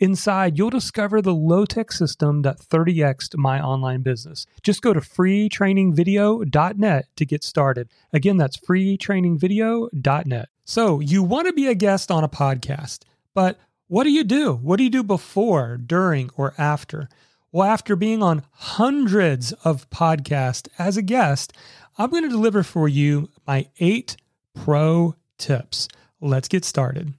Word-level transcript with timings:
Inside, 0.00 0.56
you'll 0.56 0.70
discover 0.70 1.20
the 1.20 1.34
low 1.34 1.64
tech 1.64 1.90
system 1.90 2.42
that 2.42 2.60
30xed 2.60 3.36
my 3.36 3.60
online 3.60 4.02
business. 4.02 4.46
Just 4.62 4.80
go 4.80 4.92
to 4.92 5.00
freetrainingvideo.net 5.00 7.06
to 7.16 7.26
get 7.26 7.42
started. 7.42 7.88
Again, 8.12 8.36
that's 8.36 8.56
freetrainingvideo.net. 8.56 10.48
So, 10.64 11.00
you 11.00 11.24
want 11.24 11.48
to 11.48 11.52
be 11.52 11.66
a 11.66 11.74
guest 11.74 12.12
on 12.12 12.22
a 12.22 12.28
podcast, 12.28 13.00
but 13.34 13.58
what 13.88 14.04
do 14.04 14.10
you 14.10 14.22
do? 14.22 14.54
What 14.54 14.76
do 14.76 14.84
you 14.84 14.90
do 14.90 15.02
before, 15.02 15.78
during, 15.78 16.30
or 16.36 16.54
after? 16.58 17.08
Well, 17.50 17.66
after 17.66 17.96
being 17.96 18.22
on 18.22 18.42
hundreds 18.52 19.52
of 19.64 19.88
podcasts 19.90 20.68
as 20.78 20.98
a 20.98 21.02
guest, 21.02 21.52
I'm 21.96 22.10
going 22.10 22.22
to 22.22 22.28
deliver 22.28 22.62
for 22.62 22.86
you 22.86 23.30
my 23.46 23.66
eight 23.80 24.16
pro 24.54 25.16
tips. 25.38 25.88
Let's 26.20 26.48
get 26.48 26.64
started. 26.64 27.14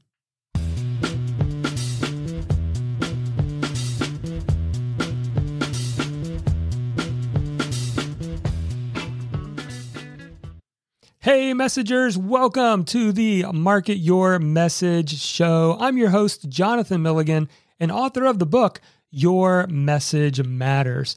Messengers, 11.54 12.18
welcome 12.18 12.86
to 12.86 13.12
the 13.12 13.46
Market 13.52 13.96
Your 13.96 14.40
Message 14.40 15.20
show. 15.20 15.78
I'm 15.80 15.98
your 15.98 16.10
host, 16.10 16.48
Jonathan 16.48 17.02
Milligan, 17.02 17.50
and 17.80 17.92
author 17.92 18.26
of 18.26 18.40
the 18.40 18.46
book, 18.46 18.80
Your 19.10 19.66
Message 19.68 20.44
Matters. 20.44 21.16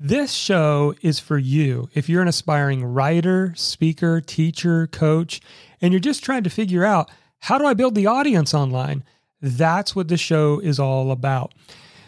This 0.00 0.32
show 0.32 0.94
is 1.02 1.18
for 1.18 1.36
you 1.36 1.88
if 1.94 2.08
you're 2.08 2.22
an 2.22 2.28
aspiring 2.28 2.84
writer, 2.84 3.52
speaker, 3.54 4.20
teacher, 4.20 4.86
coach, 4.86 5.40
and 5.80 5.92
you're 5.92 6.00
just 6.00 6.24
trying 6.24 6.44
to 6.44 6.50
figure 6.50 6.84
out 6.84 7.10
how 7.40 7.58
do 7.58 7.66
I 7.66 7.74
build 7.74 7.94
the 7.94 8.06
audience 8.06 8.54
online? 8.54 9.04
That's 9.42 9.94
what 9.94 10.08
the 10.08 10.16
show 10.16 10.58
is 10.58 10.78
all 10.78 11.10
about. 11.10 11.52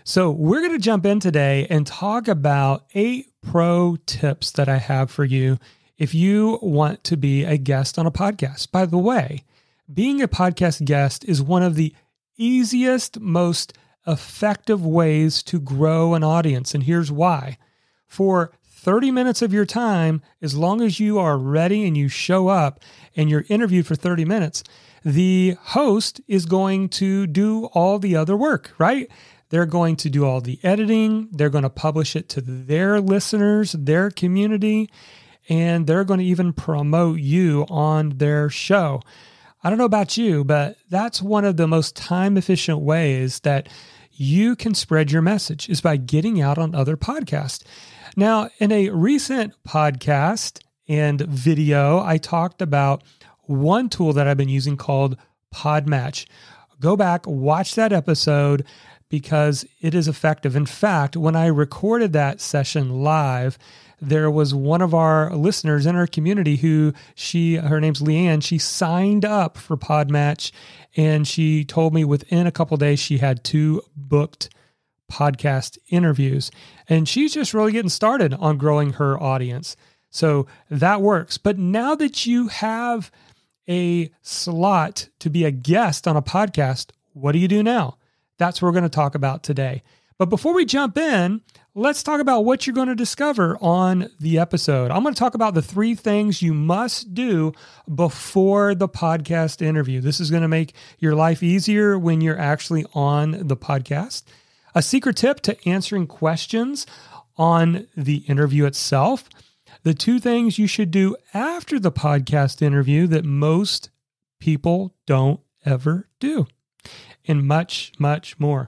So, 0.04 0.30
we're 0.30 0.60
going 0.60 0.72
to 0.72 0.78
jump 0.78 1.04
in 1.04 1.20
today 1.20 1.66
and 1.68 1.86
talk 1.86 2.28
about 2.28 2.86
eight 2.94 3.26
pro 3.42 3.96
tips 4.06 4.52
that 4.52 4.68
I 4.68 4.78
have 4.78 5.10
for 5.10 5.24
you 5.24 5.58
if 5.98 6.14
you 6.14 6.58
want 6.62 7.04
to 7.04 7.16
be 7.16 7.44
a 7.44 7.58
guest 7.58 7.98
on 7.98 8.06
a 8.06 8.10
podcast. 8.10 8.70
By 8.70 8.86
the 8.86 8.98
way, 8.98 9.44
being 9.92 10.22
a 10.22 10.28
podcast 10.28 10.84
guest 10.84 11.24
is 11.24 11.42
one 11.42 11.62
of 11.62 11.74
the 11.74 11.94
easiest, 12.36 13.20
most 13.20 13.76
effective 14.06 14.84
ways 14.86 15.42
to 15.42 15.60
grow 15.60 16.14
an 16.14 16.24
audience. 16.24 16.74
And 16.74 16.84
here's 16.84 17.12
why. 17.12 17.58
For 18.06 18.52
30 18.62 19.10
minutes 19.10 19.42
of 19.42 19.52
your 19.52 19.66
time, 19.66 20.22
as 20.40 20.56
long 20.56 20.80
as 20.80 21.00
you 21.00 21.18
are 21.18 21.36
ready 21.36 21.86
and 21.86 21.96
you 21.96 22.08
show 22.08 22.48
up 22.48 22.80
and 23.16 23.28
you're 23.28 23.44
interviewed 23.48 23.86
for 23.86 23.96
30 23.96 24.24
minutes, 24.24 24.62
the 25.04 25.56
host 25.60 26.20
is 26.28 26.46
going 26.46 26.88
to 26.90 27.26
do 27.26 27.66
all 27.66 27.98
the 27.98 28.16
other 28.16 28.36
work, 28.36 28.72
right? 28.78 29.10
They're 29.50 29.66
going 29.66 29.96
to 29.96 30.10
do 30.10 30.24
all 30.24 30.40
the 30.40 30.60
editing, 30.62 31.28
they're 31.32 31.50
going 31.50 31.62
to 31.62 31.70
publish 31.70 32.14
it 32.14 32.28
to 32.30 32.40
their 32.40 33.00
listeners, 33.00 33.72
their 33.72 34.10
community, 34.10 34.90
and 35.48 35.86
they're 35.86 36.04
going 36.04 36.20
to 36.20 36.26
even 36.26 36.52
promote 36.52 37.20
you 37.20 37.66
on 37.68 38.18
their 38.18 38.50
show. 38.50 39.00
I 39.62 39.70
don't 39.70 39.78
know 39.78 39.84
about 39.84 40.16
you, 40.16 40.44
but 40.44 40.76
that's 40.88 41.20
one 41.20 41.44
of 41.44 41.56
the 41.56 41.66
most 41.66 41.96
time 41.96 42.36
efficient 42.36 42.80
ways 42.80 43.40
that 43.40 43.68
you 44.12 44.56
can 44.56 44.74
spread 44.74 45.10
your 45.10 45.22
message 45.22 45.68
is 45.68 45.80
by 45.80 45.96
getting 45.96 46.40
out 46.40 46.58
on 46.58 46.74
other 46.74 46.96
podcasts. 46.96 47.64
Now, 48.16 48.50
in 48.58 48.72
a 48.72 48.90
recent 48.90 49.54
podcast 49.66 50.60
and 50.88 51.20
video, 51.20 52.00
I 52.00 52.18
talked 52.18 52.60
about 52.60 53.02
one 53.42 53.88
tool 53.88 54.12
that 54.12 54.26
I've 54.26 54.36
been 54.36 54.48
using 54.48 54.76
called 54.76 55.16
Podmatch. 55.54 56.26
Go 56.80 56.96
back, 56.96 57.26
watch 57.26 57.74
that 57.74 57.92
episode 57.92 58.64
because 59.08 59.64
it 59.80 59.94
is 59.94 60.08
effective. 60.08 60.54
In 60.54 60.66
fact, 60.66 61.16
when 61.16 61.34
I 61.34 61.46
recorded 61.46 62.12
that 62.12 62.40
session 62.40 63.02
live, 63.02 63.58
there 64.00 64.30
was 64.30 64.54
one 64.54 64.80
of 64.80 64.94
our 64.94 65.34
listeners 65.34 65.86
in 65.86 65.96
our 65.96 66.06
community 66.06 66.56
who 66.56 66.92
she 67.14 67.56
her 67.56 67.80
name's 67.80 68.00
Leanne. 68.00 68.42
She 68.42 68.58
signed 68.58 69.24
up 69.24 69.58
for 69.58 69.76
Podmatch, 69.76 70.52
and 70.96 71.26
she 71.26 71.64
told 71.64 71.94
me 71.94 72.04
within 72.04 72.46
a 72.46 72.52
couple 72.52 72.76
days 72.76 73.00
she 73.00 73.18
had 73.18 73.44
two 73.44 73.82
booked 73.96 74.50
podcast 75.10 75.78
interviews, 75.88 76.50
and 76.88 77.08
she's 77.08 77.34
just 77.34 77.54
really 77.54 77.72
getting 77.72 77.88
started 77.88 78.34
on 78.34 78.58
growing 78.58 78.94
her 78.94 79.20
audience. 79.20 79.76
So 80.10 80.46
that 80.70 81.00
works. 81.00 81.38
But 81.38 81.58
now 81.58 81.94
that 81.94 82.26
you 82.26 82.48
have 82.48 83.10
a 83.68 84.10
slot 84.22 85.08
to 85.18 85.28
be 85.28 85.44
a 85.44 85.50
guest 85.50 86.08
on 86.08 86.16
a 86.16 86.22
podcast, 86.22 86.90
what 87.12 87.32
do 87.32 87.38
you 87.38 87.48
do 87.48 87.62
now? 87.62 87.98
That's 88.38 88.62
what 88.62 88.68
we're 88.68 88.72
going 88.72 88.84
to 88.84 88.88
talk 88.88 89.14
about 89.14 89.42
today. 89.42 89.82
But 90.18 90.30
before 90.30 90.52
we 90.52 90.64
jump 90.64 90.98
in, 90.98 91.42
let's 91.76 92.02
talk 92.02 92.20
about 92.20 92.44
what 92.44 92.66
you're 92.66 92.74
going 92.74 92.88
to 92.88 92.96
discover 92.96 93.56
on 93.60 94.10
the 94.18 94.40
episode. 94.40 94.90
I'm 94.90 95.04
going 95.04 95.14
to 95.14 95.18
talk 95.18 95.34
about 95.34 95.54
the 95.54 95.62
three 95.62 95.94
things 95.94 96.42
you 96.42 96.52
must 96.52 97.14
do 97.14 97.52
before 97.92 98.74
the 98.74 98.88
podcast 98.88 99.62
interview. 99.62 100.00
This 100.00 100.18
is 100.18 100.30
going 100.30 100.42
to 100.42 100.48
make 100.48 100.74
your 100.98 101.14
life 101.14 101.40
easier 101.40 101.96
when 101.96 102.20
you're 102.20 102.38
actually 102.38 102.84
on 102.94 103.46
the 103.46 103.56
podcast. 103.56 104.24
A 104.74 104.82
secret 104.82 105.16
tip 105.16 105.40
to 105.42 105.68
answering 105.68 106.08
questions 106.08 106.84
on 107.36 107.86
the 107.96 108.24
interview 108.26 108.64
itself. 108.64 109.28
The 109.84 109.94
two 109.94 110.18
things 110.18 110.58
you 110.58 110.66
should 110.66 110.90
do 110.90 111.16
after 111.32 111.78
the 111.78 111.92
podcast 111.92 112.60
interview 112.60 113.06
that 113.06 113.24
most 113.24 113.90
people 114.40 114.96
don't 115.06 115.40
ever 115.64 116.08
do, 116.18 116.48
and 117.26 117.46
much, 117.46 117.92
much 118.00 118.38
more. 118.40 118.66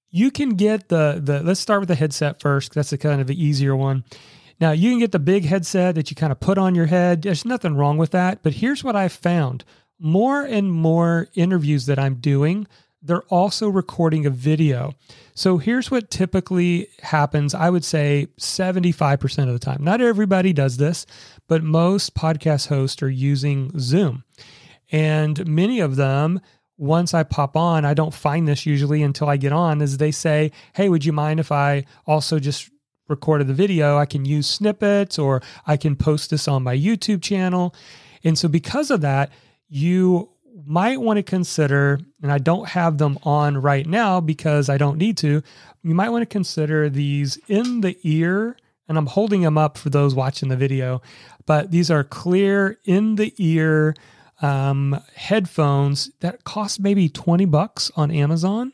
you 0.08 0.30
can 0.30 0.50
get 0.50 0.88
the 0.88 1.20
the 1.20 1.42
let's 1.42 1.58
start 1.58 1.80
with 1.80 1.88
the 1.88 1.96
headset 1.96 2.40
first. 2.40 2.74
That's 2.74 2.90
the 2.90 2.98
kind 2.98 3.20
of 3.20 3.26
the 3.26 3.44
easier 3.44 3.74
one. 3.74 4.04
Now, 4.60 4.70
you 4.70 4.90
can 4.90 5.00
get 5.00 5.10
the 5.10 5.18
big 5.18 5.46
headset 5.46 5.96
that 5.96 6.10
you 6.10 6.14
kind 6.14 6.30
of 6.30 6.38
put 6.38 6.58
on 6.58 6.76
your 6.76 6.86
head. 6.86 7.22
There's 7.22 7.44
nothing 7.44 7.74
wrong 7.74 7.98
with 7.98 8.12
that, 8.12 8.44
but 8.44 8.52
here's 8.54 8.84
what 8.84 8.94
I've 8.94 9.12
found. 9.12 9.64
More 9.98 10.44
and 10.44 10.70
more 10.70 11.26
interviews 11.34 11.86
that 11.86 11.98
I'm 11.98 12.14
doing, 12.14 12.68
they're 13.06 13.22
also 13.22 13.68
recording 13.68 14.26
a 14.26 14.30
video. 14.30 14.94
So 15.34 15.58
here's 15.58 15.90
what 15.90 16.10
typically 16.10 16.88
happens. 17.02 17.54
I 17.54 17.70
would 17.70 17.84
say 17.84 18.28
75% 18.38 19.46
of 19.46 19.52
the 19.52 19.58
time. 19.58 19.82
Not 19.84 20.00
everybody 20.00 20.52
does 20.52 20.76
this, 20.76 21.06
but 21.46 21.62
most 21.62 22.14
podcast 22.14 22.68
hosts 22.68 23.02
are 23.02 23.10
using 23.10 23.78
Zoom. 23.78 24.24
And 24.90 25.46
many 25.46 25.80
of 25.80 25.96
them, 25.96 26.40
once 26.78 27.14
I 27.14 27.22
pop 27.22 27.56
on, 27.56 27.84
I 27.84 27.94
don't 27.94 28.14
find 28.14 28.46
this 28.46 28.66
usually 28.66 29.02
until 29.02 29.28
I 29.28 29.36
get 29.36 29.52
on, 29.52 29.80
is 29.80 29.98
they 29.98 30.10
say, 30.10 30.52
Hey, 30.74 30.88
would 30.88 31.04
you 31.04 31.12
mind 31.12 31.40
if 31.40 31.50
I 31.50 31.84
also 32.06 32.38
just 32.38 32.70
recorded 33.08 33.46
the 33.46 33.54
video? 33.54 33.98
I 33.98 34.06
can 34.06 34.24
use 34.24 34.46
snippets 34.46 35.18
or 35.18 35.42
I 35.66 35.76
can 35.76 35.96
post 35.96 36.30
this 36.30 36.48
on 36.48 36.62
my 36.62 36.76
YouTube 36.76 37.22
channel. 37.22 37.74
And 38.24 38.38
so, 38.38 38.48
because 38.48 38.90
of 38.90 39.00
that, 39.02 39.30
you 39.68 40.30
might 40.64 41.00
want 41.00 41.18
to 41.18 41.22
consider, 41.22 42.00
and 42.22 42.32
I 42.32 42.38
don't 42.38 42.68
have 42.68 42.98
them 42.98 43.18
on 43.22 43.58
right 43.58 43.86
now 43.86 44.20
because 44.20 44.68
I 44.68 44.78
don't 44.78 44.98
need 44.98 45.16
to, 45.18 45.42
you 45.82 45.94
might 45.94 46.08
want 46.08 46.22
to 46.22 46.26
consider 46.26 46.88
these 46.88 47.38
in 47.48 47.80
the 47.80 47.98
ear. 48.02 48.56
And 48.88 48.96
I'm 48.96 49.06
holding 49.06 49.42
them 49.42 49.58
up 49.58 49.76
for 49.76 49.90
those 49.90 50.14
watching 50.14 50.48
the 50.48 50.56
video, 50.56 51.02
but 51.44 51.72
these 51.72 51.90
are 51.90 52.04
clear 52.04 52.78
in 52.84 53.16
the 53.16 53.34
ear 53.36 53.96
um, 54.40 55.00
headphones 55.14 56.10
that 56.20 56.44
cost 56.44 56.78
maybe 56.78 57.08
20 57.08 57.46
bucks 57.46 57.90
on 57.96 58.10
Amazon 58.10 58.72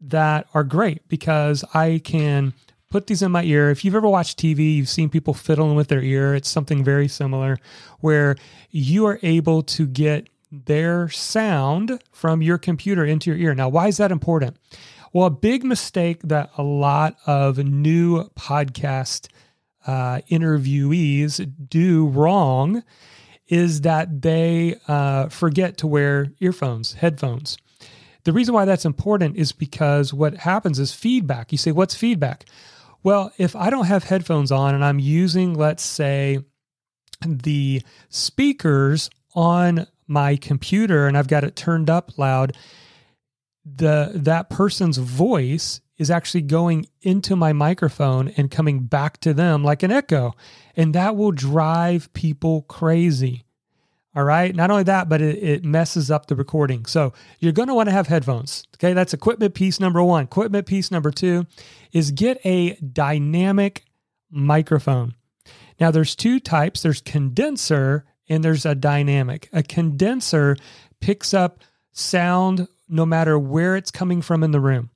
that 0.00 0.46
are 0.54 0.64
great 0.64 1.06
because 1.08 1.64
I 1.74 2.00
can 2.02 2.54
put 2.88 3.06
these 3.06 3.22
in 3.22 3.32
my 3.32 3.42
ear. 3.42 3.70
If 3.70 3.84
you've 3.84 3.94
ever 3.94 4.08
watched 4.08 4.38
TV, 4.38 4.76
you've 4.76 4.88
seen 4.88 5.08
people 5.08 5.34
fiddling 5.34 5.76
with 5.76 5.88
their 5.88 6.02
ear. 6.02 6.34
It's 6.34 6.48
something 6.48 6.84
very 6.84 7.08
similar 7.08 7.58
where 8.00 8.36
you 8.70 9.06
are 9.06 9.18
able 9.22 9.62
to 9.62 9.86
get 9.86 10.28
their 10.52 11.08
sound 11.08 12.02
from 12.12 12.42
your 12.42 12.58
computer 12.58 13.04
into 13.04 13.30
your 13.30 13.38
ear. 13.38 13.54
Now, 13.54 13.70
why 13.70 13.88
is 13.88 13.96
that 13.96 14.12
important? 14.12 14.56
Well, 15.12 15.26
a 15.26 15.30
big 15.30 15.64
mistake 15.64 16.20
that 16.24 16.50
a 16.56 16.62
lot 16.62 17.16
of 17.26 17.58
new 17.58 18.24
podcast 18.30 19.28
uh, 19.86 20.20
interviewees 20.30 21.50
do 21.68 22.06
wrong 22.06 22.82
is 23.48 23.80
that 23.80 24.22
they 24.22 24.76
uh, 24.88 25.28
forget 25.28 25.78
to 25.78 25.86
wear 25.86 26.32
earphones, 26.40 26.94
headphones. 26.94 27.58
The 28.24 28.32
reason 28.32 28.54
why 28.54 28.64
that's 28.64 28.84
important 28.84 29.36
is 29.36 29.52
because 29.52 30.14
what 30.14 30.34
happens 30.34 30.78
is 30.78 30.92
feedback. 30.94 31.50
You 31.50 31.58
say, 31.58 31.72
What's 31.72 31.94
feedback? 31.94 32.44
Well, 33.02 33.32
if 33.36 33.56
I 33.56 33.68
don't 33.68 33.86
have 33.86 34.04
headphones 34.04 34.52
on 34.52 34.74
and 34.74 34.84
I'm 34.84 35.00
using, 35.00 35.54
let's 35.54 35.82
say, 35.82 36.38
the 37.26 37.82
speakers 38.08 39.10
on 39.34 39.86
my 40.12 40.36
computer 40.36 41.06
and 41.06 41.16
I've 41.16 41.28
got 41.28 41.44
it 41.44 41.56
turned 41.56 41.90
up 41.90 42.18
loud, 42.18 42.56
the 43.64 44.12
that 44.14 44.50
person's 44.50 44.98
voice 44.98 45.80
is 45.98 46.10
actually 46.10 46.42
going 46.42 46.86
into 47.02 47.36
my 47.36 47.52
microphone 47.52 48.28
and 48.36 48.50
coming 48.50 48.80
back 48.80 49.18
to 49.20 49.32
them 49.32 49.62
like 49.62 49.82
an 49.82 49.92
echo. 49.92 50.34
And 50.76 50.94
that 50.94 51.16
will 51.16 51.32
drive 51.32 52.12
people 52.12 52.62
crazy. 52.62 53.44
All 54.14 54.24
right. 54.24 54.54
Not 54.54 54.70
only 54.70 54.82
that, 54.84 55.08
but 55.08 55.22
it, 55.22 55.42
it 55.42 55.64
messes 55.64 56.10
up 56.10 56.26
the 56.26 56.36
recording. 56.36 56.84
So 56.84 57.12
you're 57.38 57.52
going 57.52 57.68
to 57.68 57.74
want 57.74 57.88
to 57.88 57.94
have 57.94 58.08
headphones. 58.08 58.64
Okay. 58.76 58.92
That's 58.92 59.14
equipment 59.14 59.54
piece 59.54 59.80
number 59.80 60.02
one. 60.02 60.24
Equipment 60.24 60.66
piece 60.66 60.90
number 60.90 61.10
two 61.10 61.46
is 61.92 62.10
get 62.10 62.44
a 62.44 62.74
dynamic 62.76 63.84
microphone. 64.30 65.14
Now, 65.80 65.90
there's 65.90 66.14
two 66.14 66.40
types 66.40 66.82
there's 66.82 67.00
condenser 67.00 68.04
and 68.32 68.42
there's 68.42 68.64
a 68.64 68.74
dynamic. 68.74 69.50
A 69.52 69.62
condenser 69.62 70.56
picks 71.00 71.34
up 71.34 71.60
sound 71.92 72.66
no 72.88 73.04
matter 73.04 73.38
where 73.38 73.76
it's 73.76 73.90
coming 73.90 74.22
from 74.22 74.42
in 74.42 74.52
the 74.52 74.60
room. 74.60 74.88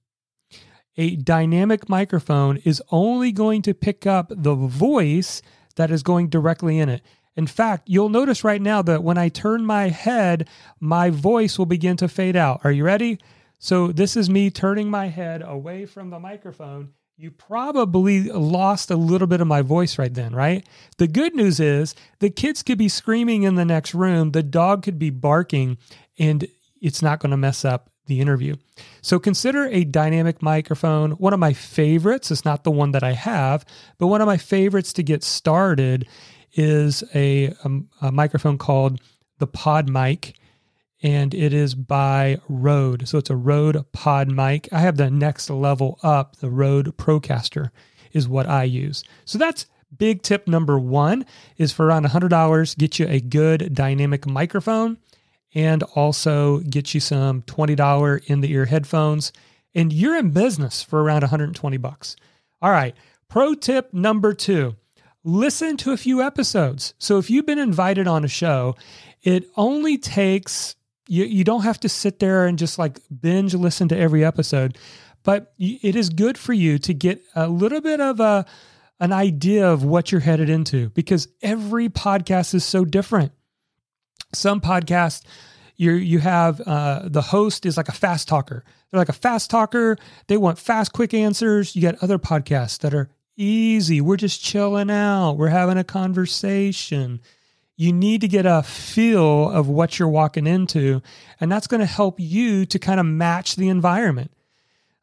A 0.96 1.16
dynamic 1.16 1.86
microphone 1.86 2.56
is 2.64 2.82
only 2.90 3.32
going 3.32 3.60
to 3.62 3.74
pick 3.74 4.06
up 4.06 4.32
the 4.34 4.54
voice 4.54 5.42
that 5.76 5.90
is 5.90 6.02
going 6.02 6.30
directly 6.30 6.78
in 6.78 6.88
it. 6.88 7.02
In 7.36 7.46
fact, 7.46 7.90
you'll 7.90 8.08
notice 8.08 8.42
right 8.42 8.62
now 8.62 8.80
that 8.80 9.04
when 9.04 9.18
I 9.18 9.28
turn 9.28 9.66
my 9.66 9.90
head, 9.90 10.48
my 10.80 11.10
voice 11.10 11.58
will 11.58 11.66
begin 11.66 11.98
to 11.98 12.08
fade 12.08 12.36
out. 12.36 12.62
Are 12.64 12.72
you 12.72 12.84
ready? 12.84 13.18
So, 13.58 13.88
this 13.92 14.16
is 14.16 14.30
me 14.30 14.50
turning 14.50 14.88
my 14.88 15.08
head 15.08 15.42
away 15.42 15.84
from 15.84 16.08
the 16.08 16.18
microphone 16.18 16.94
you 17.18 17.30
probably 17.30 18.24
lost 18.24 18.90
a 18.90 18.96
little 18.96 19.26
bit 19.26 19.40
of 19.40 19.46
my 19.46 19.62
voice 19.62 19.98
right 19.98 20.12
then, 20.12 20.34
right? 20.34 20.66
The 20.98 21.08
good 21.08 21.34
news 21.34 21.58
is 21.60 21.94
the 22.18 22.28
kids 22.28 22.62
could 22.62 22.76
be 22.76 22.90
screaming 22.90 23.44
in 23.44 23.54
the 23.54 23.64
next 23.64 23.94
room, 23.94 24.32
the 24.32 24.42
dog 24.42 24.82
could 24.82 24.98
be 24.98 25.08
barking, 25.08 25.78
and 26.18 26.46
it's 26.80 27.00
not 27.00 27.20
going 27.20 27.30
to 27.30 27.38
mess 27.38 27.64
up 27.64 27.88
the 28.06 28.20
interview. 28.20 28.56
So 29.00 29.18
consider 29.18 29.64
a 29.66 29.84
dynamic 29.84 30.42
microphone. 30.42 31.12
One 31.12 31.32
of 31.32 31.40
my 31.40 31.54
favorites, 31.54 32.30
it's 32.30 32.44
not 32.44 32.64
the 32.64 32.70
one 32.70 32.92
that 32.92 33.02
I 33.02 33.12
have, 33.12 33.64
but 33.96 34.08
one 34.08 34.20
of 34.20 34.26
my 34.26 34.36
favorites 34.36 34.92
to 34.94 35.02
get 35.02 35.24
started 35.24 36.06
is 36.52 37.02
a, 37.14 37.46
a, 37.64 37.80
a 38.02 38.12
microphone 38.12 38.58
called 38.58 39.00
the 39.38 39.46
Pod 39.46 39.88
Mic 39.88 40.34
and 41.02 41.34
it 41.34 41.52
is 41.52 41.74
by 41.74 42.38
Rode. 42.48 43.08
So 43.08 43.18
it's 43.18 43.30
a 43.30 43.36
Rode 43.36 43.84
Pod 43.92 44.30
mic. 44.30 44.68
I 44.72 44.80
have 44.80 44.96
the 44.96 45.10
next 45.10 45.50
level 45.50 45.98
up, 46.02 46.36
the 46.36 46.50
Rode 46.50 46.96
Procaster 46.96 47.70
is 48.12 48.28
what 48.28 48.48
I 48.48 48.64
use. 48.64 49.04
So 49.24 49.38
that's 49.38 49.66
big 49.96 50.22
tip 50.22 50.48
number 50.48 50.78
one 50.78 51.26
is 51.56 51.72
for 51.72 51.86
around 51.86 52.06
$100, 52.06 52.78
get 52.78 52.98
you 52.98 53.06
a 53.08 53.20
good 53.20 53.74
dynamic 53.74 54.26
microphone 54.26 54.98
and 55.54 55.82
also 55.94 56.58
get 56.60 56.94
you 56.94 57.00
some 57.00 57.42
$20 57.42 58.26
in 58.26 58.40
the 58.40 58.52
ear 58.52 58.66
headphones 58.66 59.32
and 59.74 59.92
you're 59.92 60.16
in 60.16 60.30
business 60.30 60.82
for 60.82 61.02
around 61.02 61.22
120 61.22 61.76
bucks. 61.76 62.16
All 62.62 62.70
right. 62.70 62.96
Pro 63.28 63.54
tip 63.54 63.92
number 63.92 64.32
two 64.32 64.76
listen 65.26 65.76
to 65.76 65.90
a 65.90 65.96
few 65.96 66.22
episodes. 66.22 66.94
So 66.98 67.18
if 67.18 67.28
you've 67.28 67.46
been 67.46 67.58
invited 67.58 68.06
on 68.06 68.24
a 68.24 68.28
show, 68.28 68.76
it 69.22 69.44
only 69.56 69.98
takes 69.98 70.76
you, 71.08 71.24
you 71.24 71.44
don't 71.44 71.62
have 71.62 71.80
to 71.80 71.88
sit 71.88 72.18
there 72.18 72.46
and 72.46 72.58
just 72.58 72.78
like 72.78 72.98
binge 73.20 73.54
listen 73.54 73.88
to 73.88 73.96
every 73.96 74.24
episode, 74.24 74.78
but 75.22 75.52
it 75.58 75.96
is 75.96 76.08
good 76.08 76.38
for 76.38 76.52
you 76.52 76.78
to 76.78 76.94
get 76.94 77.22
a 77.34 77.48
little 77.48 77.80
bit 77.80 78.00
of 78.00 78.20
a 78.20 78.46
an 78.98 79.12
idea 79.12 79.70
of 79.70 79.84
what 79.84 80.10
you're 80.10 80.22
headed 80.22 80.48
into 80.48 80.88
because 80.90 81.28
every 81.42 81.88
podcast 81.88 82.54
is 82.54 82.64
so 82.64 82.84
different. 82.84 83.32
Some 84.32 84.60
podcasts 84.60 85.22
you 85.76 85.92
you 85.92 86.18
have 86.20 86.60
uh, 86.62 87.02
the 87.04 87.22
host 87.22 87.66
is 87.66 87.76
like 87.76 87.88
a 87.88 87.92
fast 87.92 88.28
talker. 88.28 88.64
They're 88.90 88.98
like 88.98 89.08
a 89.08 89.14
fast 89.14 89.50
talker. 89.50 89.96
They 90.26 90.36
want 90.36 90.58
fast, 90.58 90.92
quick 90.92 91.12
answers. 91.12 91.76
You 91.76 91.82
got 91.82 92.02
other 92.02 92.18
podcasts 92.18 92.78
that 92.78 92.94
are 92.94 93.10
easy. 93.36 94.00
We're 94.00 94.16
just 94.16 94.42
chilling 94.42 94.90
out. 94.90 95.32
We're 95.32 95.48
having 95.48 95.76
a 95.76 95.84
conversation 95.84 97.20
you 97.76 97.92
need 97.92 98.22
to 98.22 98.28
get 98.28 98.46
a 98.46 98.62
feel 98.62 99.50
of 99.50 99.68
what 99.68 99.98
you're 99.98 100.08
walking 100.08 100.46
into. 100.46 101.02
And 101.40 101.52
that's 101.52 101.66
going 101.66 101.80
to 101.80 101.86
help 101.86 102.18
you 102.18 102.64
to 102.66 102.78
kind 102.78 102.98
of 102.98 103.06
match 103.06 103.56
the 103.56 103.68
environment. 103.68 104.30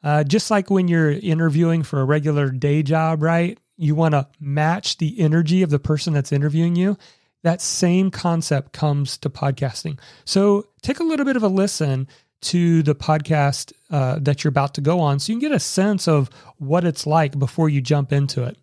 Uh, 0.04 0.24
just 0.24 0.52
like 0.52 0.70
when 0.70 0.88
you're 0.88 1.12
interviewing 1.12 1.84
for 1.84 2.02
a 2.02 2.06
regular 2.06 2.50
day 2.50 2.84
job, 2.84 3.22
right? 3.22 3.58
You 3.78 3.96
want 3.96 4.14
to 4.14 4.28
match 4.40 4.98
the 4.98 5.20
energy 5.20 5.62
of 5.62 5.70
the 5.70 5.80
person 5.80 6.14
that's 6.14 6.32
interviewing 6.32 6.76
you. 6.76 6.98
That 7.44 7.62
same 7.62 8.12
concept 8.12 8.74
comes 8.74 9.18
to 9.20 9.30
podcasting. 9.30 10.00
So 10.26 10.68
take 10.82 11.00
a 11.00 11.04
little 11.04 11.26
bit 11.26 11.36
of 11.36 11.44
a 11.44 11.48
listen 11.48 12.08
to 12.42 12.84
the 12.84 12.96
podcast 12.96 13.72
uh, 13.90 14.18
that 14.20 14.44
you're 14.44 14.50
about 14.50 14.74
to 14.74 14.82
go 14.82 15.00
on 15.00 15.20
so 15.20 15.32
you 15.32 15.40
can 15.40 15.50
get 15.50 15.56
a 15.56 15.60
sense 15.60 16.08
of 16.08 16.30
what 16.58 16.84
it's 16.84 17.08
like 17.08 17.38
before 17.40 17.70
you 17.70 17.82
jump 17.82 18.12
into 18.12 18.44
it. 18.44 18.58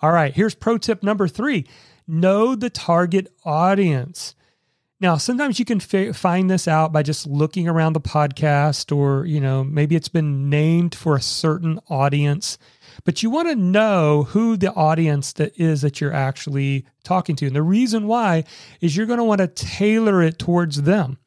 All 0.00 0.10
right, 0.10 0.34
here's 0.34 0.54
pro 0.54 0.78
tip 0.78 1.02
number 1.02 1.28
three 1.28 1.66
know 2.06 2.54
the 2.54 2.70
target 2.70 3.32
audience. 3.44 4.34
Now, 5.00 5.16
sometimes 5.16 5.58
you 5.58 5.64
can 5.64 5.80
f- 5.80 6.14
find 6.14 6.48
this 6.48 6.68
out 6.68 6.92
by 6.92 7.02
just 7.02 7.26
looking 7.26 7.66
around 7.66 7.94
the 7.94 8.00
podcast, 8.00 8.96
or, 8.96 9.26
you 9.26 9.40
know, 9.40 9.64
maybe 9.64 9.96
it's 9.96 10.08
been 10.08 10.48
named 10.48 10.94
for 10.94 11.16
a 11.16 11.20
certain 11.20 11.80
audience, 11.88 12.56
but 13.04 13.20
you 13.20 13.28
want 13.28 13.48
to 13.48 13.56
know 13.56 14.24
who 14.28 14.56
the 14.56 14.72
audience 14.72 15.32
that 15.32 15.58
is 15.58 15.82
that 15.82 16.00
you're 16.00 16.12
actually 16.12 16.86
talking 17.02 17.34
to. 17.36 17.46
And 17.46 17.56
the 17.56 17.62
reason 17.62 18.06
why 18.06 18.44
is 18.80 18.96
you're 18.96 19.06
going 19.06 19.18
to 19.18 19.24
want 19.24 19.40
to 19.40 19.48
tailor 19.48 20.22
it 20.22 20.38
towards 20.38 20.82
them. 20.82 21.18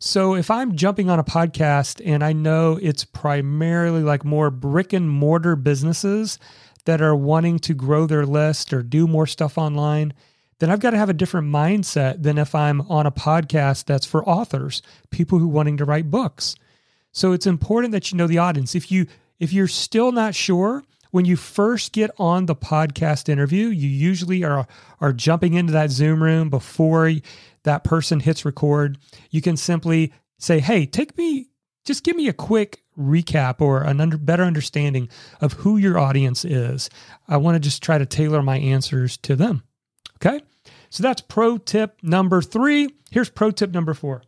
So 0.00 0.34
if 0.34 0.50
I'm 0.50 0.76
jumping 0.76 1.10
on 1.10 1.18
a 1.18 1.24
podcast 1.24 2.00
and 2.04 2.22
I 2.22 2.32
know 2.32 2.78
it's 2.80 3.04
primarily 3.04 4.02
like 4.02 4.24
more 4.24 4.50
brick 4.50 4.92
and 4.92 5.08
mortar 5.08 5.56
businesses 5.56 6.38
that 6.88 7.02
are 7.02 7.14
wanting 7.14 7.58
to 7.58 7.74
grow 7.74 8.06
their 8.06 8.24
list 8.24 8.72
or 8.72 8.82
do 8.82 9.06
more 9.06 9.26
stuff 9.26 9.58
online, 9.58 10.14
then 10.58 10.70
I've 10.70 10.80
got 10.80 10.92
to 10.92 10.96
have 10.96 11.10
a 11.10 11.12
different 11.12 11.46
mindset 11.46 12.22
than 12.22 12.38
if 12.38 12.54
I'm 12.54 12.80
on 12.80 13.04
a 13.04 13.12
podcast 13.12 13.84
that's 13.84 14.06
for 14.06 14.26
authors, 14.26 14.80
people 15.10 15.38
who 15.38 15.48
wanting 15.48 15.76
to 15.76 15.84
write 15.84 16.10
books. 16.10 16.54
So 17.12 17.32
it's 17.32 17.46
important 17.46 17.92
that 17.92 18.10
you 18.10 18.16
know 18.16 18.26
the 18.26 18.38
audience. 18.38 18.74
If 18.74 18.90
you 18.90 19.06
if 19.38 19.52
you're 19.52 19.68
still 19.68 20.12
not 20.12 20.34
sure, 20.34 20.82
when 21.10 21.26
you 21.26 21.36
first 21.36 21.92
get 21.92 22.10
on 22.16 22.46
the 22.46 22.56
podcast 22.56 23.28
interview, 23.28 23.66
you 23.66 23.90
usually 23.90 24.42
are 24.42 24.66
are 24.98 25.12
jumping 25.12 25.52
into 25.52 25.74
that 25.74 25.90
Zoom 25.90 26.22
room 26.22 26.48
before 26.48 27.12
that 27.64 27.84
person 27.84 28.20
hits 28.20 28.46
record. 28.46 28.96
You 29.30 29.42
can 29.42 29.58
simply 29.58 30.14
say, 30.38 30.60
"Hey, 30.60 30.86
take 30.86 31.18
me 31.18 31.50
just 31.84 32.02
give 32.02 32.16
me 32.16 32.28
a 32.28 32.32
quick 32.32 32.82
recap 32.98 33.60
or 33.60 33.82
an 33.82 34.00
under, 34.00 34.18
better 34.18 34.44
understanding 34.44 35.08
of 35.40 35.54
who 35.54 35.76
your 35.76 35.98
audience 35.98 36.44
is. 36.44 36.90
I 37.28 37.36
want 37.36 37.54
to 37.54 37.60
just 37.60 37.82
try 37.82 37.98
to 37.98 38.06
tailor 38.06 38.42
my 38.42 38.58
answers 38.58 39.16
to 39.18 39.36
them." 39.36 39.62
Okay? 40.16 40.40
So 40.90 41.02
that's 41.02 41.20
pro 41.20 41.58
tip 41.58 41.98
number 42.02 42.42
3. 42.42 42.88
Here's 43.10 43.28
pro 43.28 43.50
tip 43.50 43.72
number 43.72 43.94
4. 43.94 44.22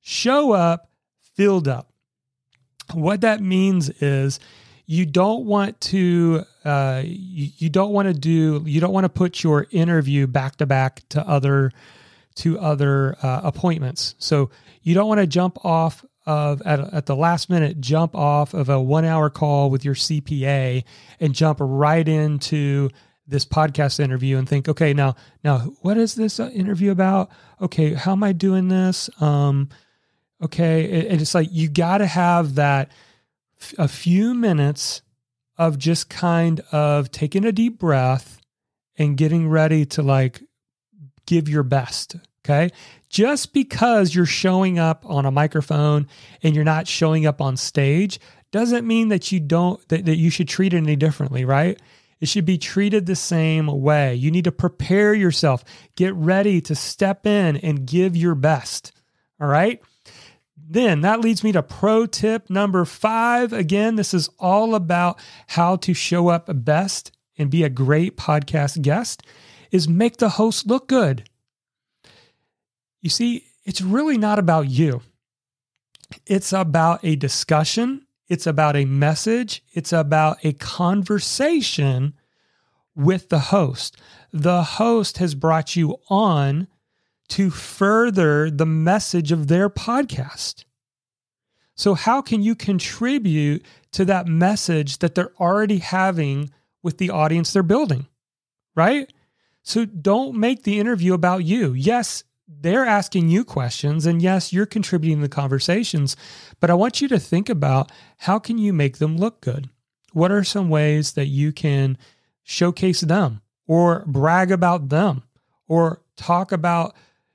Show 0.00 0.52
up 0.52 0.90
filled 1.34 1.68
up. 1.68 1.90
What 2.94 3.22
that 3.22 3.40
means 3.40 3.90
is 4.00 4.38
you 4.86 5.04
don't 5.04 5.44
want 5.44 5.80
to 5.80 6.44
uh, 6.64 7.02
you, 7.04 7.50
you 7.58 7.68
don't 7.68 7.92
want 7.92 8.06
to 8.06 8.14
do 8.14 8.62
you 8.64 8.80
don't 8.80 8.92
want 8.92 9.04
to 9.04 9.08
put 9.08 9.42
your 9.42 9.66
interview 9.72 10.26
back 10.26 10.56
to 10.56 10.66
back 10.66 11.02
to 11.10 11.26
other 11.28 11.72
to 12.36 12.58
other 12.60 13.16
uh, 13.22 13.40
appointments. 13.42 14.14
So 14.18 14.50
you 14.82 14.94
don't 14.94 15.08
want 15.08 15.20
to 15.20 15.26
jump 15.26 15.64
off 15.64 16.04
of 16.26 16.60
at, 16.62 16.80
at 16.92 17.06
the 17.06 17.16
last 17.16 17.48
minute 17.48 17.80
jump 17.80 18.14
off 18.14 18.52
of 18.52 18.68
a 18.68 18.80
one 18.80 19.04
hour 19.04 19.30
call 19.30 19.70
with 19.70 19.84
your 19.84 19.94
CPA 19.94 20.84
and 21.20 21.34
jump 21.34 21.58
right 21.60 22.06
into 22.06 22.90
this 23.28 23.44
podcast 23.44 24.00
interview 24.00 24.36
and 24.36 24.48
think, 24.48 24.68
okay, 24.68 24.92
now 24.92 25.14
now 25.42 25.58
what 25.82 25.96
is 25.96 26.14
this 26.14 26.38
uh, 26.40 26.48
interview 26.50 26.90
about? 26.90 27.30
Okay, 27.60 27.94
how 27.94 28.12
am 28.12 28.22
I 28.22 28.32
doing 28.32 28.68
this? 28.68 29.10
Um, 29.20 29.68
okay, 30.42 31.08
and 31.08 31.20
it's 31.20 31.34
like 31.34 31.48
you 31.50 31.68
got 31.68 31.98
to 31.98 32.06
have 32.06 32.56
that 32.56 32.90
a 33.78 33.88
few 33.88 34.34
minutes 34.34 35.02
of 35.58 35.78
just 35.78 36.10
kind 36.10 36.60
of 36.72 37.10
taking 37.10 37.44
a 37.44 37.52
deep 37.52 37.78
breath 37.78 38.40
and 38.98 39.16
getting 39.16 39.48
ready 39.48 39.86
to 39.86 40.02
like 40.02 40.42
give 41.26 41.48
your 41.48 41.62
best. 41.62 42.16
Okay. 42.44 42.70
Just 43.16 43.54
because 43.54 44.14
you're 44.14 44.26
showing 44.26 44.78
up 44.78 45.06
on 45.08 45.24
a 45.24 45.30
microphone 45.30 46.06
and 46.42 46.54
you're 46.54 46.66
not 46.66 46.86
showing 46.86 47.24
up 47.24 47.40
on 47.40 47.56
stage 47.56 48.20
doesn't 48.50 48.86
mean 48.86 49.08
that 49.08 49.32
you 49.32 49.40
don't, 49.40 49.80
that, 49.88 50.04
that 50.04 50.18
you 50.18 50.28
should 50.28 50.48
treat 50.48 50.74
it 50.74 50.76
any 50.76 50.96
differently, 50.96 51.46
right? 51.46 51.80
It 52.20 52.28
should 52.28 52.44
be 52.44 52.58
treated 52.58 53.06
the 53.06 53.16
same 53.16 53.68
way. 53.68 54.14
You 54.14 54.30
need 54.30 54.44
to 54.44 54.52
prepare 54.52 55.14
yourself, 55.14 55.64
get 55.94 56.12
ready 56.14 56.60
to 56.60 56.74
step 56.74 57.26
in 57.26 57.56
and 57.56 57.86
give 57.86 58.14
your 58.14 58.34
best. 58.34 58.92
All 59.40 59.48
right. 59.48 59.80
Then 60.54 61.00
that 61.00 61.22
leads 61.22 61.42
me 61.42 61.52
to 61.52 61.62
pro 61.62 62.04
tip 62.04 62.50
number 62.50 62.84
five. 62.84 63.50
Again, 63.54 63.96
this 63.96 64.12
is 64.12 64.28
all 64.38 64.74
about 64.74 65.18
how 65.46 65.76
to 65.76 65.94
show 65.94 66.28
up 66.28 66.50
best 66.52 67.12
and 67.38 67.48
be 67.48 67.64
a 67.64 67.70
great 67.70 68.18
podcast 68.18 68.82
guest 68.82 69.22
is 69.70 69.88
make 69.88 70.18
the 70.18 70.28
host 70.28 70.66
look 70.66 70.86
good. 70.86 71.26
You 73.00 73.10
see, 73.10 73.44
it's 73.64 73.80
really 73.80 74.18
not 74.18 74.38
about 74.38 74.68
you. 74.68 75.02
It's 76.26 76.52
about 76.52 77.00
a 77.02 77.16
discussion. 77.16 78.06
It's 78.28 78.46
about 78.46 78.76
a 78.76 78.84
message. 78.84 79.62
It's 79.72 79.92
about 79.92 80.38
a 80.44 80.52
conversation 80.54 82.14
with 82.94 83.28
the 83.28 83.38
host. 83.38 83.96
The 84.32 84.62
host 84.62 85.18
has 85.18 85.34
brought 85.34 85.76
you 85.76 85.96
on 86.08 86.68
to 87.28 87.50
further 87.50 88.50
the 88.50 88.66
message 88.66 89.32
of 89.32 89.48
their 89.48 89.68
podcast. 89.68 90.64
So, 91.74 91.94
how 91.94 92.22
can 92.22 92.42
you 92.42 92.54
contribute 92.54 93.64
to 93.92 94.04
that 94.06 94.26
message 94.26 94.98
that 94.98 95.14
they're 95.14 95.34
already 95.38 95.78
having 95.78 96.50
with 96.82 96.98
the 96.98 97.10
audience 97.10 97.52
they're 97.52 97.62
building? 97.62 98.06
Right? 98.74 99.12
So, 99.62 99.84
don't 99.84 100.36
make 100.36 100.62
the 100.62 100.78
interview 100.80 101.12
about 101.12 101.44
you. 101.44 101.74
Yes, 101.74 102.24
they're 102.48 102.86
asking 102.86 103.28
you 103.28 103.44
questions 103.44 104.06
and 104.06 104.22
yes, 104.22 104.52
you're 104.52 104.66
contributing 104.66 105.20
the 105.20 105.28
conversations, 105.28 106.16
but 106.60 106.70
I 106.70 106.74
want 106.74 107.00
you 107.00 107.08
to 107.08 107.18
think 107.18 107.48
about 107.48 107.90
how 108.18 108.38
can 108.38 108.58
you 108.58 108.72
make 108.72 108.98
them 108.98 109.16
look 109.16 109.40
good? 109.40 109.68
What 110.12 110.30
are 110.30 110.44
some 110.44 110.68
ways 110.68 111.12
that 111.12 111.26
you 111.26 111.52
can 111.52 111.98
showcase 112.42 113.00
them 113.00 113.42
or 113.66 114.04
brag 114.06 114.52
about 114.52 114.88
them 114.88 115.24
or 115.68 116.02
talk 116.16 116.52
about 116.52 116.94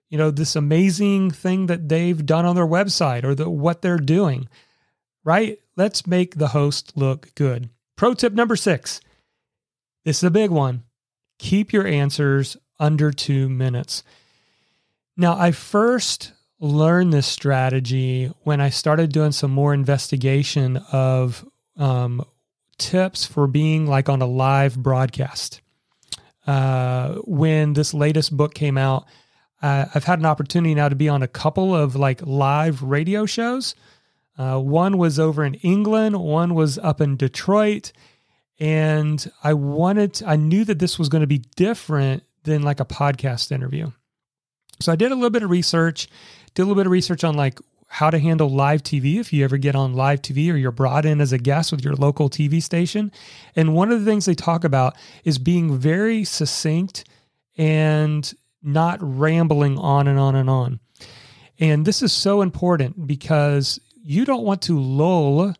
you 0.09 0.17
know 0.17 0.31
this 0.31 0.55
amazing 0.55 1.31
thing 1.31 1.67
that 1.67 1.87
they've 1.87 2.25
done 2.25 2.45
on 2.45 2.55
their 2.55 2.67
website 2.67 3.23
or 3.23 3.35
the, 3.35 3.49
what 3.49 3.81
they're 3.81 3.97
doing 3.97 4.47
right? 5.23 5.59
Let's 5.75 6.07
make 6.07 6.35
the 6.35 6.49
host 6.49 6.93
look 6.95 7.33
good. 7.35 7.69
Pro 7.95 8.13
tip 8.13 8.33
number 8.33 8.55
six 8.55 9.01
this 10.03 10.17
is 10.17 10.23
a 10.23 10.31
big 10.31 10.49
one. 10.49 10.83
Keep 11.37 11.73
your 11.73 11.85
answers 11.85 12.57
under 12.79 13.11
two 13.11 13.49
minutes 13.49 14.03
now 15.21 15.37
i 15.37 15.51
first 15.51 16.33
learned 16.59 17.13
this 17.13 17.27
strategy 17.27 18.31
when 18.43 18.59
i 18.59 18.69
started 18.69 19.11
doing 19.11 19.31
some 19.31 19.51
more 19.51 19.73
investigation 19.73 20.77
of 20.91 21.45
um, 21.77 22.23
tips 22.77 23.25
for 23.25 23.47
being 23.47 23.87
like 23.87 24.09
on 24.09 24.21
a 24.21 24.27
live 24.27 24.77
broadcast 24.77 25.61
uh, 26.47 27.13
when 27.23 27.73
this 27.73 27.93
latest 27.93 28.35
book 28.35 28.53
came 28.53 28.77
out 28.77 29.05
uh, 29.61 29.85
I've 29.93 30.03
had 30.03 30.19
an 30.19 30.25
opportunity 30.25 30.73
now 30.73 30.89
to 30.89 30.95
be 30.95 31.07
on 31.07 31.21
a 31.21 31.27
couple 31.27 31.75
of 31.75 31.95
like 31.95 32.25
live 32.25 32.81
radio 32.81 33.25
shows. 33.25 33.75
Uh, 34.37 34.57
one 34.59 34.97
was 34.97 35.19
over 35.19 35.43
in 35.43 35.55
England, 35.55 36.19
one 36.19 36.55
was 36.55 36.77
up 36.79 36.99
in 36.99 37.15
Detroit. 37.15 37.91
And 38.59 39.31
I 39.43 39.53
wanted, 39.53 40.15
to, 40.15 40.27
I 40.27 40.35
knew 40.35 40.63
that 40.65 40.79
this 40.79 40.97
was 40.97 41.09
going 41.09 41.21
to 41.21 41.27
be 41.27 41.43
different 41.55 42.23
than 42.43 42.63
like 42.63 42.79
a 42.79 42.85
podcast 42.85 43.51
interview. 43.51 43.91
So 44.81 44.91
I 44.91 44.95
did 44.95 45.11
a 45.11 45.15
little 45.15 45.29
bit 45.29 45.43
of 45.43 45.49
research, 45.49 46.07
did 46.53 46.63
a 46.63 46.65
little 46.65 46.75
bit 46.75 46.87
of 46.87 46.91
research 46.91 47.23
on 47.23 47.35
like 47.35 47.59
how 47.87 48.09
to 48.09 48.19
handle 48.19 48.49
live 48.49 48.83
TV 48.83 49.19
if 49.19 49.33
you 49.33 49.43
ever 49.43 49.57
get 49.57 49.75
on 49.75 49.93
live 49.93 50.21
TV 50.21 50.51
or 50.51 50.55
you're 50.55 50.71
brought 50.71 51.05
in 51.05 51.19
as 51.19 51.33
a 51.33 51.37
guest 51.37 51.71
with 51.71 51.83
your 51.83 51.93
local 51.95 52.29
TV 52.29 52.63
station. 52.63 53.11
And 53.55 53.75
one 53.75 53.91
of 53.91 53.99
the 53.99 54.09
things 54.09 54.25
they 54.25 54.33
talk 54.33 54.63
about 54.63 54.95
is 55.25 55.37
being 55.37 55.77
very 55.77 56.23
succinct 56.23 57.03
and 57.57 58.33
not 58.63 58.97
rambling 59.01 59.77
on 59.77 60.07
and 60.07 60.17
on 60.17 60.35
and 60.35 60.49
on. 60.49 60.79
And 61.59 61.85
this 61.85 62.01
is 62.01 62.13
so 62.13 62.41
important 62.41 63.07
because 63.07 63.79
you 64.01 64.23
don't 64.23 64.43
want 64.43 64.61
to 64.63 64.79
lull 64.79 65.53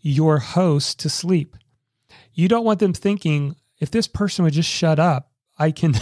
your 0.00 0.38
host 0.38 1.00
to 1.00 1.10
sleep. 1.10 1.56
You 2.34 2.46
don't 2.46 2.64
want 2.64 2.78
them 2.78 2.92
thinking, 2.92 3.56
if 3.80 3.90
this 3.90 4.06
person 4.06 4.44
would 4.44 4.54
just 4.54 4.70
shut 4.70 4.98
up, 4.98 5.32
I 5.58 5.72
can 5.72 5.94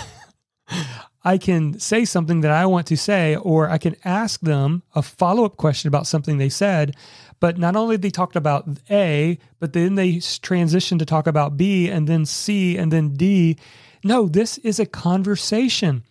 I 1.26 1.38
can 1.38 1.80
say 1.80 2.04
something 2.04 2.42
that 2.42 2.52
I 2.52 2.66
want 2.66 2.87
to 2.87 2.97
say, 2.97 3.35
or 3.35 3.68
I 3.68 3.78
can 3.78 3.97
ask 4.04 4.40
them 4.42 4.85
a 4.95 5.02
follow-up 5.02 5.56
question 5.56 5.88
about 5.88 6.06
something 6.06 6.38
they 6.38 6.49
said. 6.49 6.95
But 7.40 7.59
not 7.59 7.75
only 7.75 7.97
they 7.97 8.11
talked 8.11 8.37
about 8.37 8.68
A, 8.88 9.37
but 9.59 9.73
then 9.73 9.97
they 9.97 10.21
transition 10.40 11.00
to 11.00 11.04
talk 11.04 11.26
about 11.26 11.56
B 11.56 11.88
and 11.88 12.06
then 12.06 12.26
C 12.26 12.78
and 12.78 12.92
then 12.92 13.14
D. 13.14 13.59
No, 14.04 14.28
this 14.28 14.59
is 14.59 14.78
a 14.78 14.87
conversation. 14.87 16.04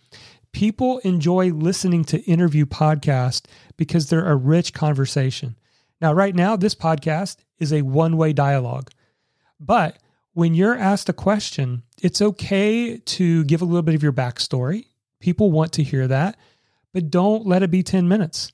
People 0.52 0.98
enjoy 0.98 1.50
listening 1.50 2.04
to 2.04 2.22
interview 2.24 2.66
podcasts 2.66 3.46
because 3.78 4.10
they're 4.10 4.28
a 4.28 4.36
rich 4.36 4.74
conversation. 4.74 5.56
Now, 5.98 6.12
right 6.12 6.34
now, 6.34 6.56
this 6.56 6.74
podcast 6.74 7.38
is 7.58 7.72
a 7.72 7.80
one 7.80 8.18
way 8.18 8.34
dialogue. 8.34 8.90
But 9.58 9.96
when 10.34 10.54
you're 10.54 10.76
asked 10.76 11.08
a 11.08 11.14
question, 11.14 11.84
it's 12.02 12.20
okay 12.20 12.98
to 12.98 13.44
give 13.44 13.62
a 13.62 13.64
little 13.64 13.80
bit 13.80 13.94
of 13.94 14.02
your 14.02 14.12
backstory. 14.12 14.88
People 15.20 15.50
want 15.50 15.72
to 15.74 15.82
hear 15.82 16.06
that, 16.08 16.36
but 16.92 17.10
don't 17.10 17.46
let 17.46 17.62
it 17.62 17.70
be 17.70 17.82
10 17.82 18.08
minutes. 18.08 18.52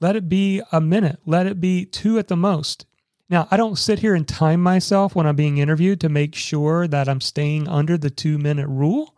Let 0.00 0.16
it 0.16 0.28
be 0.28 0.60
a 0.72 0.80
minute, 0.80 1.20
let 1.24 1.46
it 1.46 1.60
be 1.60 1.86
two 1.86 2.18
at 2.18 2.28
the 2.28 2.36
most. 2.36 2.86
Now, 3.30 3.48
I 3.50 3.56
don't 3.56 3.78
sit 3.78 4.00
here 4.00 4.14
and 4.14 4.28
time 4.28 4.62
myself 4.62 5.14
when 5.14 5.26
I'm 5.26 5.36
being 5.36 5.58
interviewed 5.58 6.00
to 6.02 6.08
make 6.08 6.34
sure 6.34 6.86
that 6.86 7.08
I'm 7.08 7.20
staying 7.20 7.68
under 7.68 7.96
the 7.96 8.10
two 8.10 8.38
minute 8.38 8.68
rule 8.68 9.14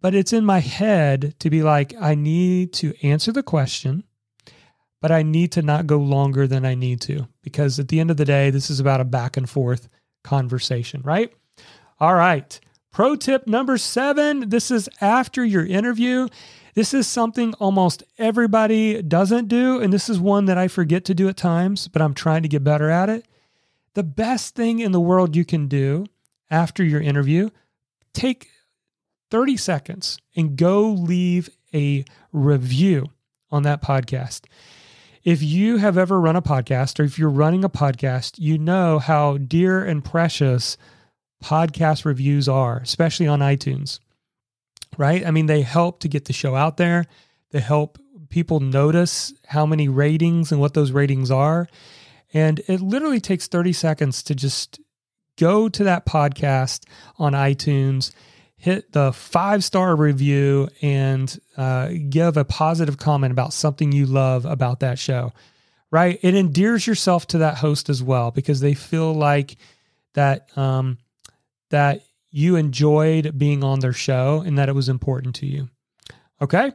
but 0.00 0.14
it's 0.14 0.32
in 0.32 0.44
my 0.44 0.60
head 0.60 1.34
to 1.40 1.50
be 1.50 1.62
like, 1.62 1.94
I 2.00 2.14
need 2.14 2.72
to 2.74 2.94
answer 3.06 3.32
the 3.32 3.42
question, 3.42 4.04
but 5.00 5.10
I 5.10 5.22
need 5.22 5.52
to 5.52 5.62
not 5.62 5.86
go 5.86 5.98
longer 5.98 6.46
than 6.46 6.64
I 6.64 6.74
need 6.74 7.00
to 7.02 7.28
because 7.42 7.78
at 7.78 7.88
the 7.88 8.00
end 8.00 8.10
of 8.10 8.16
the 8.16 8.24
day, 8.24 8.50
this 8.50 8.70
is 8.70 8.80
about 8.80 9.00
a 9.00 9.04
back 9.04 9.36
and 9.36 9.48
forth 9.48 9.88
conversation, 10.24 11.02
right? 11.04 11.32
All 11.98 12.14
right. 12.14 12.58
Pro 12.92 13.14
tip 13.14 13.46
number 13.46 13.78
seven 13.78 14.48
this 14.48 14.70
is 14.70 14.88
after 15.00 15.44
your 15.44 15.64
interview. 15.64 16.28
This 16.74 16.94
is 16.94 17.06
something 17.06 17.54
almost 17.54 18.02
everybody 18.18 19.02
doesn't 19.02 19.48
do. 19.48 19.80
And 19.80 19.92
this 19.92 20.08
is 20.08 20.18
one 20.18 20.46
that 20.46 20.58
I 20.58 20.68
forget 20.68 21.04
to 21.06 21.14
do 21.14 21.28
at 21.28 21.36
times, 21.36 21.88
but 21.88 22.02
I'm 22.02 22.14
trying 22.14 22.42
to 22.42 22.48
get 22.48 22.64
better 22.64 22.88
at 22.90 23.08
it. 23.08 23.26
The 23.94 24.02
best 24.02 24.54
thing 24.54 24.78
in 24.78 24.92
the 24.92 25.00
world 25.00 25.34
you 25.34 25.44
can 25.44 25.66
do 25.66 26.06
after 26.50 26.84
your 26.84 27.00
interview, 27.00 27.50
take 28.12 28.48
30 29.30 29.56
seconds 29.56 30.18
and 30.36 30.56
go 30.56 30.88
leave 30.88 31.50
a 31.74 32.04
review 32.32 33.06
on 33.50 33.62
that 33.64 33.82
podcast. 33.82 34.46
If 35.22 35.42
you 35.42 35.76
have 35.76 35.98
ever 35.98 36.20
run 36.20 36.36
a 36.36 36.42
podcast 36.42 36.98
or 36.98 37.02
if 37.04 37.18
you're 37.18 37.28
running 37.28 37.64
a 37.64 37.68
podcast, 37.68 38.38
you 38.38 38.58
know 38.58 38.98
how 38.98 39.36
dear 39.36 39.84
and 39.84 40.04
precious 40.04 40.76
podcast 41.42 42.04
reviews 42.04 42.48
are, 42.48 42.78
especially 42.78 43.26
on 43.26 43.40
iTunes, 43.40 44.00
right? 44.98 45.26
I 45.26 45.30
mean, 45.30 45.46
they 45.46 45.62
help 45.62 46.00
to 46.00 46.08
get 46.08 46.26
the 46.26 46.32
show 46.32 46.54
out 46.54 46.76
there, 46.76 47.06
they 47.50 47.60
help 47.60 47.98
people 48.28 48.60
notice 48.60 49.34
how 49.46 49.66
many 49.66 49.88
ratings 49.88 50.52
and 50.52 50.60
what 50.60 50.74
those 50.74 50.92
ratings 50.92 51.30
are. 51.30 51.68
And 52.32 52.60
it 52.68 52.80
literally 52.80 53.20
takes 53.20 53.48
30 53.48 53.72
seconds 53.72 54.22
to 54.24 54.34
just 54.34 54.80
go 55.36 55.68
to 55.68 55.84
that 55.84 56.06
podcast 56.06 56.84
on 57.18 57.32
iTunes, 57.32 58.12
hit 58.56 58.92
the 58.92 59.12
five 59.12 59.64
star 59.64 59.96
review, 59.96 60.68
and 60.80 61.38
uh, 61.56 61.90
give 62.08 62.36
a 62.36 62.44
positive 62.44 62.98
comment 62.98 63.32
about 63.32 63.52
something 63.52 63.90
you 63.90 64.06
love 64.06 64.44
about 64.44 64.80
that 64.80 64.98
show, 64.98 65.32
right? 65.90 66.18
It 66.22 66.34
endears 66.34 66.86
yourself 66.86 67.26
to 67.28 67.38
that 67.38 67.56
host 67.56 67.88
as 67.88 68.02
well 68.02 68.30
because 68.30 68.60
they 68.60 68.74
feel 68.74 69.12
like 69.12 69.56
that, 70.14 70.56
um, 70.56 70.98
that 71.70 72.02
you 72.30 72.56
enjoyed 72.56 73.36
being 73.36 73.64
on 73.64 73.80
their 73.80 73.92
show 73.92 74.42
and 74.44 74.58
that 74.58 74.68
it 74.68 74.74
was 74.74 74.88
important 74.88 75.34
to 75.36 75.46
you. 75.46 75.68
Okay. 76.40 76.72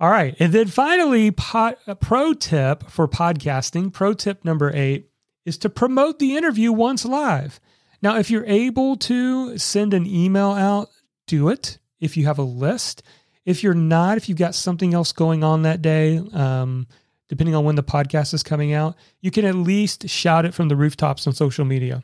All 0.00 0.10
right. 0.10 0.34
And 0.40 0.52
then 0.52 0.66
finally, 0.66 1.30
pot, 1.30 1.78
pro 2.00 2.34
tip 2.34 2.90
for 2.90 3.06
podcasting, 3.06 3.92
pro 3.92 4.14
tip 4.14 4.44
number 4.44 4.72
eight 4.74 5.10
is 5.44 5.58
to 5.58 5.68
promote 5.68 6.18
the 6.18 6.36
interview 6.36 6.72
once 6.72 7.04
live. 7.04 7.60
Now, 8.02 8.18
if 8.18 8.30
you're 8.30 8.46
able 8.46 8.96
to 8.96 9.56
send 9.58 9.94
an 9.94 10.06
email 10.06 10.50
out, 10.50 10.88
do 11.28 11.48
it 11.48 11.78
if 12.00 12.16
you 12.16 12.26
have 12.26 12.38
a 12.38 12.42
list. 12.42 13.04
If 13.44 13.62
you're 13.62 13.74
not, 13.74 14.16
if 14.16 14.28
you've 14.28 14.38
got 14.38 14.56
something 14.56 14.92
else 14.92 15.12
going 15.12 15.44
on 15.44 15.62
that 15.62 15.82
day, 15.82 16.20
um, 16.32 16.88
depending 17.28 17.54
on 17.54 17.64
when 17.64 17.76
the 17.76 17.82
podcast 17.82 18.34
is 18.34 18.42
coming 18.42 18.72
out, 18.72 18.96
you 19.20 19.30
can 19.30 19.44
at 19.44 19.54
least 19.54 20.08
shout 20.08 20.44
it 20.44 20.54
from 20.54 20.68
the 20.68 20.76
rooftops 20.76 21.26
on 21.26 21.32
social 21.32 21.64
media. 21.64 22.02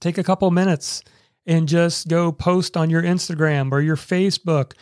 Take 0.00 0.18
a 0.18 0.24
couple 0.24 0.50
minutes 0.50 1.02
and 1.46 1.68
just 1.68 2.08
go 2.08 2.32
post 2.32 2.76
on 2.76 2.90
your 2.90 3.02
Instagram 3.02 3.72
or 3.72 3.80
your 3.80 3.96
Facebook. 3.96 4.72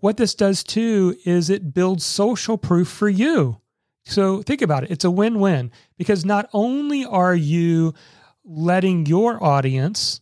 What 0.00 0.16
this 0.16 0.34
does 0.34 0.62
too 0.62 1.16
is 1.24 1.50
it 1.50 1.74
builds 1.74 2.04
social 2.04 2.56
proof 2.56 2.88
for 2.88 3.08
you. 3.08 3.60
So 4.04 4.42
think 4.42 4.62
about 4.62 4.84
it. 4.84 4.90
It's 4.90 5.04
a 5.04 5.10
win 5.10 5.38
win 5.38 5.70
because 5.98 6.24
not 6.24 6.48
only 6.52 7.04
are 7.04 7.34
you 7.34 7.94
letting 8.44 9.04
your 9.06 9.42
audience 9.42 10.20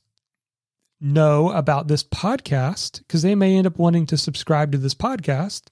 know 1.00 1.50
about 1.50 1.86
this 1.86 2.02
podcast, 2.02 2.98
because 2.98 3.22
they 3.22 3.34
may 3.34 3.56
end 3.56 3.66
up 3.66 3.78
wanting 3.78 4.06
to 4.06 4.16
subscribe 4.16 4.72
to 4.72 4.78
this 4.78 4.94
podcast, 4.94 5.68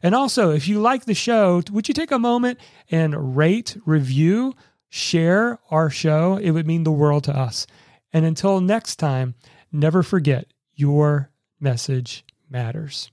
And 0.05 0.15
also, 0.15 0.51
if 0.51 0.69
you 0.69 0.81
like 0.81 1.07
the 1.07 1.15
show, 1.15 1.63
would 1.73 1.89
you 1.89 1.95
take 1.95 2.11
a 2.11 2.19
moment 2.19 2.61
and 2.91 3.35
rate, 3.35 3.75
review, 3.87 4.55
share 4.91 5.59
our 5.71 5.89
show? 5.89 6.37
It 6.37 6.51
would 6.51 6.67
mean 6.67 6.85
the 6.85 6.93
world 6.93 7.25
to 7.25 7.35
us. 7.35 7.67
And 8.13 8.27
until 8.27 8.61
next 8.61 8.97
time, 8.97 9.35
never 9.73 10.03
forget 10.03 10.47
your 10.75 11.31
message 11.59 12.23
matters. 12.51 13.11